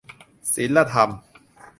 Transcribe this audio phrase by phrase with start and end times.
[0.53, 1.09] ศีลธรรม